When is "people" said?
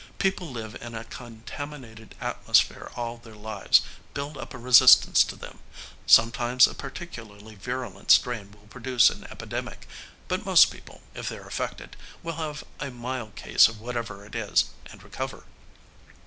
0.17-0.49, 10.71-11.01